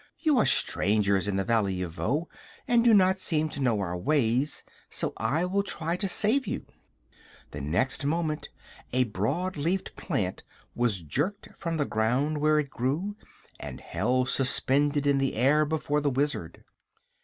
[0.17, 2.27] "You are strangers in the Valley of Voe,
[2.67, 6.65] and do not seem to know our ways; so I will try to save you."
[7.51, 8.49] The next moment
[8.91, 10.43] a broad leaved plant
[10.73, 13.15] was jerked from the ground where it grew
[13.59, 16.63] and held suspended in the air before the Wizard.